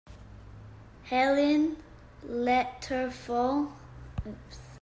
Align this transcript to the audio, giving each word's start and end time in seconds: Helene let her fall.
Helene 1.03 1.77
let 2.23 2.85
her 2.85 3.11
fall. 3.11 3.71